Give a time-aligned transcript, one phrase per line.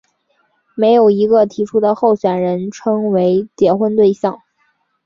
[0.73, 4.39] 没有一个提出的候选人称为结婚对象。